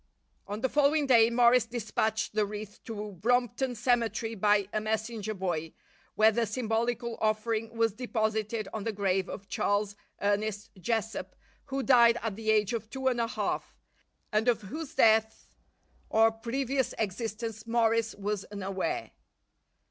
[0.47, 5.73] On the following day Morris despatched the wreath to Brompton cemetery by a messenger boy,
[6.15, 11.35] where the symbolical offering was deposited on the grave of Charles Ernest Jessop,
[11.65, 13.75] who died at the age of two and a half,
[14.31, 15.47] and of whose death
[16.09, 19.11] or previous existence Morris was unaware.